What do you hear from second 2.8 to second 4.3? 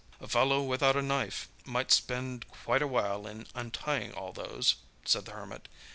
a while in untying